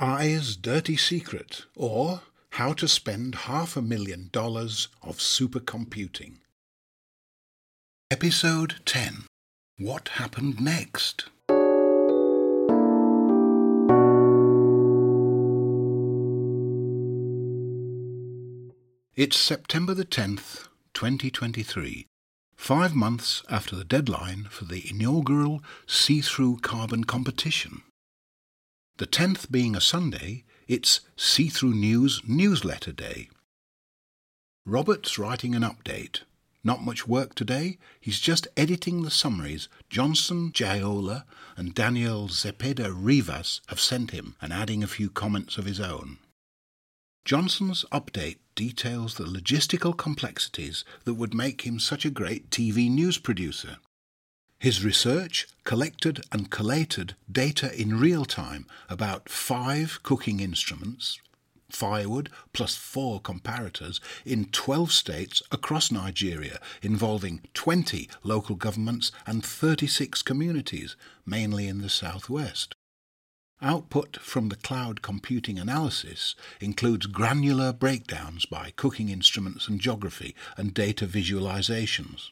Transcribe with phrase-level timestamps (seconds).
[0.00, 6.34] AI's Dirty Secret or How to Spend Half a Million Dollars of Supercomputing.
[8.08, 9.24] Episode 10
[9.76, 11.24] What Happened Next?
[19.16, 22.06] It's September the 10th, 2023,
[22.54, 27.82] five months after the deadline for the inaugural see through carbon competition.
[28.98, 33.28] The 10th being a Sunday, it's See Through News newsletter day.
[34.66, 36.22] Robert's writing an update.
[36.64, 41.22] Not much work today, he's just editing the summaries Johnson Jaiola
[41.56, 46.18] and Daniel Zepeda Rivas have sent him and adding a few comments of his own.
[47.24, 53.16] Johnson's update details the logistical complexities that would make him such a great TV news
[53.16, 53.76] producer.
[54.60, 61.20] His research collected and collated data in real time about five cooking instruments,
[61.70, 70.22] firewood plus four comparators in 12 states across Nigeria, involving 20 local governments and 36
[70.22, 72.74] communities, mainly in the southwest.
[73.62, 80.74] Output from the cloud computing analysis includes granular breakdowns by cooking instruments and geography and
[80.74, 82.30] data visualizations.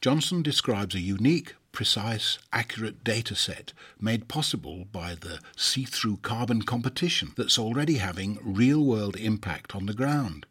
[0.00, 6.62] Johnson describes a unique, precise, accurate data set made possible by the see through carbon
[6.62, 10.46] competition that's already having real world impact on the ground.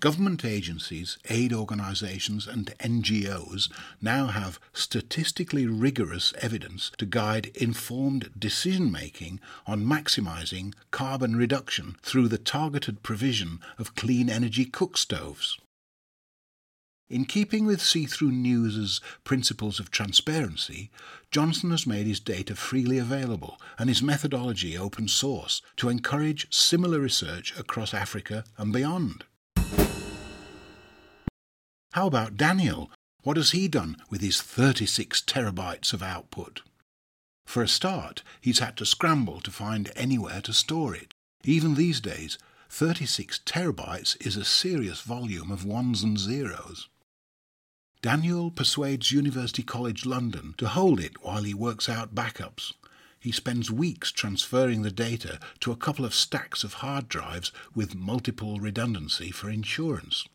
[0.00, 8.90] Government agencies, aid organisations, and NGOs now have statistically rigorous evidence to guide informed decision
[8.90, 15.58] making on maximising carbon reduction through the targeted provision of clean energy cook stoves.
[17.08, 20.90] In keeping with See Through News's principles of transparency,
[21.30, 26.98] Johnson has made his data freely available and his methodology open source to encourage similar
[26.98, 29.22] research across Africa and beyond.
[31.92, 32.90] How about Daniel?
[33.22, 36.62] What has he done with his 36 terabytes of output?
[37.44, 41.14] For a start, he's had to scramble to find anywhere to store it.
[41.44, 42.36] Even these days,
[42.68, 46.88] 36 terabytes is a serious volume of ones and zeros.
[48.02, 52.72] Daniel persuades University College London to hold it while he works out backups.
[53.18, 57.94] He spends weeks transferring the data to a couple of stacks of hard drives with
[57.94, 60.28] multiple redundancy for insurance.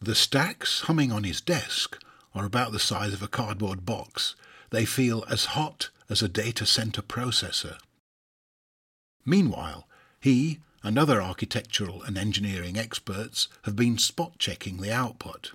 [0.00, 2.02] The stacks humming on his desk
[2.34, 4.34] are about the size of a cardboard box.
[4.70, 7.76] They feel as hot as a data center processor.
[9.26, 9.86] Meanwhile,
[10.20, 15.52] he and other architectural and engineering experts have been spot checking the output.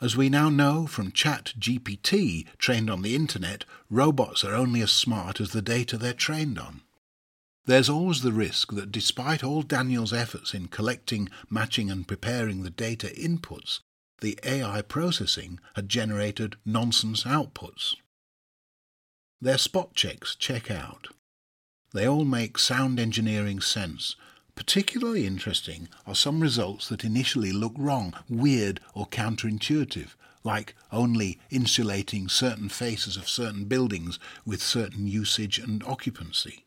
[0.00, 5.42] As we now know from ChatGPT, trained on the internet, robots are only as smart
[5.42, 6.80] as the data they're trained on.
[7.66, 12.70] There's always the risk that despite all Daniel's efforts in collecting, matching, and preparing the
[12.70, 13.80] data inputs,
[14.22, 17.94] the AI processing had generated nonsense outputs.
[19.38, 21.08] Their spot checks check out.
[21.92, 24.16] They all make sound engineering sense
[24.60, 30.10] Particularly interesting are some results that initially look wrong, weird, or counterintuitive,
[30.44, 36.66] like only insulating certain faces of certain buildings with certain usage and occupancy.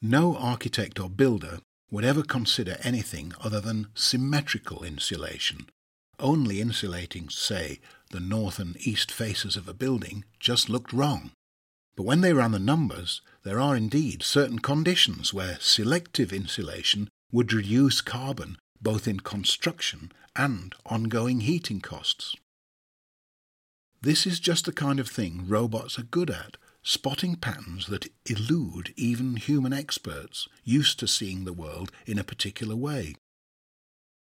[0.00, 1.58] No architect or builder
[1.90, 5.66] would ever consider anything other than symmetrical insulation.
[6.18, 7.80] Only insulating, say,
[8.12, 11.32] the north and east faces of a building just looked wrong.
[11.98, 17.52] But when they ran the numbers, there are indeed certain conditions where selective insulation would
[17.52, 22.36] reduce carbon both in construction and ongoing heating costs.
[24.00, 28.94] This is just the kind of thing robots are good at, spotting patterns that elude
[28.96, 33.16] even human experts used to seeing the world in a particular way.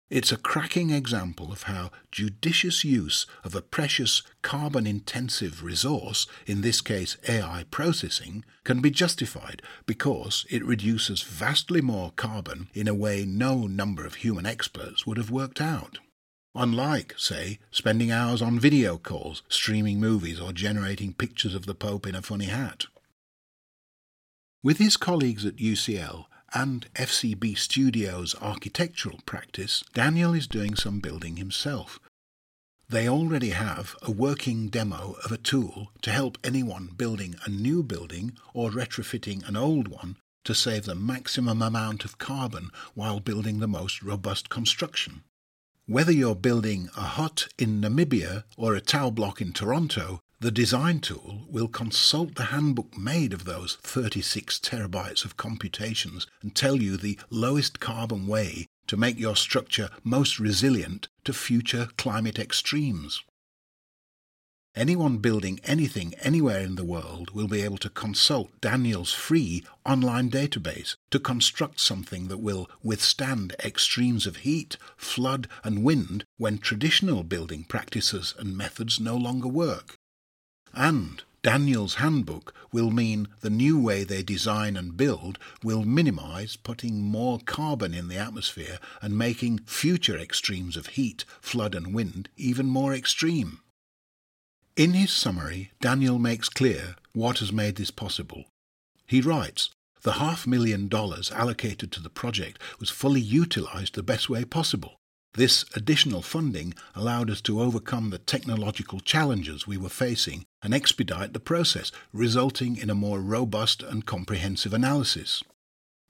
[0.08, 6.61] It's a cracking example of how judicious use of a precious carbon intensive resource, in
[6.61, 12.94] this case AI processing, can be justified because it reduces vastly more carbon in a
[12.94, 15.99] way no number of human experts would have worked out.
[16.55, 22.06] Unlike, say, spending hours on video calls, streaming movies, or generating pictures of the Pope
[22.06, 22.87] in a funny hat.
[24.62, 31.37] With his colleagues at UCL, and FCB Studios architectural practice, Daniel is doing some building
[31.37, 32.00] himself.
[32.88, 37.82] They already have a working demo of a tool to help anyone building a new
[37.82, 43.58] building or retrofitting an old one to save the maximum amount of carbon while building
[43.58, 45.25] the most robust construction.
[45.87, 51.00] Whether you're building a hut in Namibia or a tower block in Toronto, The design
[51.00, 56.98] tool will consult the handbook made of those 36 terabytes of computations and tell you
[56.98, 63.22] the lowest carbon way to make your structure most resilient to future climate extremes.
[64.74, 70.30] Anyone building anything anywhere in the world will be able to consult Daniel's free online
[70.30, 77.22] database to construct something that will withstand extremes of heat, flood, and wind when traditional
[77.22, 79.96] building practices and methods no longer work.
[80.74, 87.00] And Daniel's handbook will mean the new way they design and build will minimize putting
[87.00, 92.66] more carbon in the atmosphere and making future extremes of heat, flood, and wind even
[92.66, 93.60] more extreme.
[94.76, 98.44] In his summary, Daniel makes clear what has made this possible.
[99.06, 99.70] He writes,
[100.02, 104.96] the half million dollars allocated to the project was fully utilized the best way possible.
[105.36, 111.34] This additional funding allowed us to overcome the technological challenges we were facing and expedite
[111.34, 115.42] the process, resulting in a more robust and comprehensive analysis.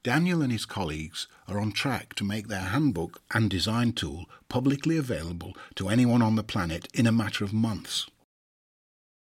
[0.01, 4.95] Daniel and his colleagues are on track to make their handbook and design tool publicly
[4.95, 8.07] available to anyone on the planet in a matter of months.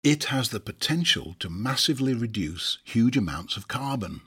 [0.02, 4.22] It has the potential to massively reduce huge amounts of carbon.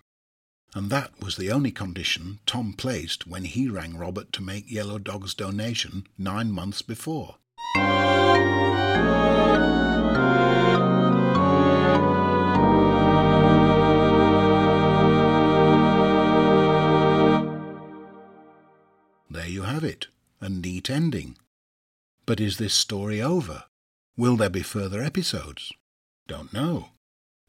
[0.76, 5.00] And that was the only condition Tom placed when he rang Robert to make Yellow
[5.00, 7.38] Dog's donation nine months before.
[19.32, 20.08] There you have it,
[20.42, 21.38] a neat ending.
[22.26, 23.64] But is this story over?
[24.18, 25.72] Will there be further episodes?
[26.28, 26.90] Don't know.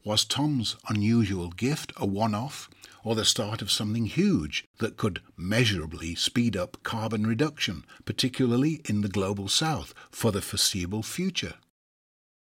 [0.07, 2.69] Was Tom's unusual gift a one off
[3.03, 9.01] or the start of something huge that could measurably speed up carbon reduction, particularly in
[9.01, 11.55] the global south, for the foreseeable future?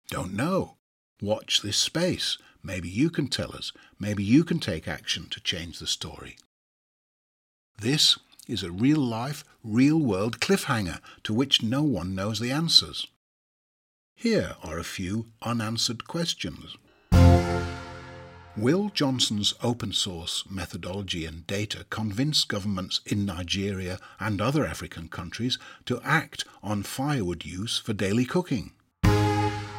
[0.08, 0.74] Don't know.
[1.20, 2.36] Watch this space.
[2.64, 3.70] Maybe you can tell us.
[3.96, 6.38] Maybe you can take action to change the story.
[7.78, 8.18] This
[8.48, 13.06] is a real life, real world cliffhanger to which no one knows the answers.
[14.16, 16.76] Here are a few unanswered questions.
[18.54, 25.58] Will Johnson's open source methodology and data convince governments in Nigeria and other African countries
[25.86, 28.72] to act on firewood use for daily cooking?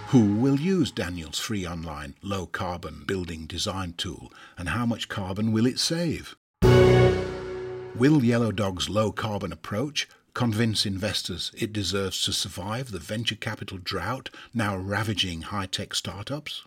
[0.08, 5.52] Who will use Daniel's free online low carbon building design tool and how much carbon
[5.52, 6.36] will it save?
[7.96, 13.78] Will Yellow Dog's low carbon approach convince investors it deserves to survive the venture capital
[13.78, 16.64] drought now ravaging high tech startups?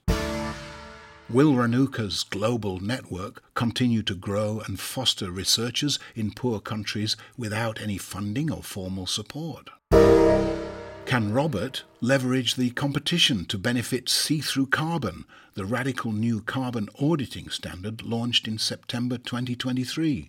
[1.28, 7.99] Will Ranuka's global network continue to grow and foster researchers in poor countries without any
[7.99, 9.70] funding or formal support?
[9.90, 15.25] Can Robert leverage the competition to benefit See Through Carbon,
[15.55, 20.29] the radical new carbon auditing standard launched in September 2023?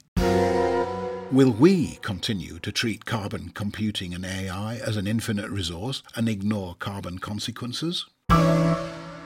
[1.32, 6.74] Will we continue to treat carbon computing and AI as an infinite resource and ignore
[6.74, 8.08] carbon consequences?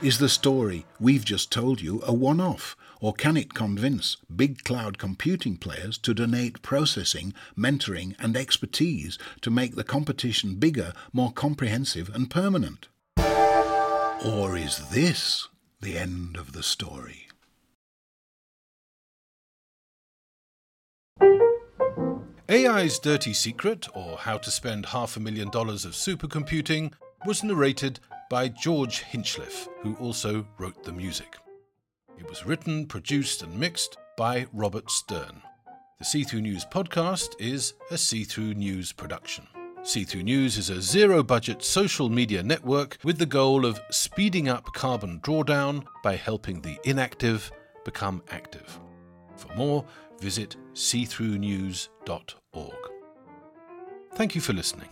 [0.02, 4.64] Is the story we've just told you a one off, or can it convince big
[4.64, 11.30] cloud computing players to donate processing, mentoring, and expertise to make the competition bigger, more
[11.30, 12.88] comprehensive, and permanent?
[13.16, 15.46] Or is this
[15.80, 17.28] the end of the story?
[22.48, 26.90] AI's Dirty Secret, or How to Spend Half a Million Dollars of Supercomputing,
[27.24, 28.00] was narrated
[28.32, 31.36] by George Hinchliffe, who also wrote the music.
[32.18, 35.42] It was written, produced, and mixed by Robert Stern.
[35.98, 39.46] The See Through News podcast is a See Through News production.
[39.82, 44.48] See Through News is a zero budget social media network with the goal of speeding
[44.48, 47.52] up carbon drawdown by helping the inactive
[47.84, 48.80] become active.
[49.36, 49.84] For more,
[50.20, 52.76] visit seethroughnews.org.
[54.14, 54.88] Thank you for listening.